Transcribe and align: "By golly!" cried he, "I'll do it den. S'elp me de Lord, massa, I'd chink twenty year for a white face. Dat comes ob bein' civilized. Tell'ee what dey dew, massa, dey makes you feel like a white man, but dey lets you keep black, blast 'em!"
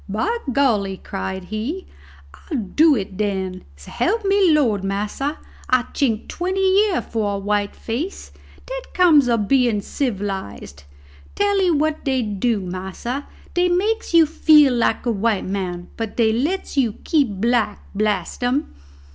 "By 0.09 0.35
golly!" 0.51 0.97
cried 0.97 1.43
he, 1.43 1.85
"I'll 2.33 2.57
do 2.57 2.95
it 2.95 3.17
den. 3.17 3.63
S'elp 3.77 4.25
me 4.25 4.47
de 4.47 4.55
Lord, 4.59 4.83
massa, 4.83 5.37
I'd 5.69 5.93
chink 5.93 6.27
twenty 6.27 6.59
year 6.87 7.03
for 7.03 7.35
a 7.35 7.37
white 7.37 7.75
face. 7.75 8.31
Dat 8.65 8.95
comes 8.95 9.29
ob 9.29 9.47
bein' 9.47 9.79
civilized. 9.81 10.85
Tell'ee 11.35 11.69
what 11.69 12.03
dey 12.03 12.23
dew, 12.23 12.61
massa, 12.61 13.27
dey 13.53 13.69
makes 13.69 14.11
you 14.11 14.25
feel 14.25 14.73
like 14.73 15.05
a 15.05 15.11
white 15.11 15.45
man, 15.45 15.87
but 15.97 16.17
dey 16.17 16.33
lets 16.33 16.75
you 16.75 16.93
keep 17.03 17.33
black, 17.39 17.83
blast 17.93 18.43
'em!" 18.43 18.73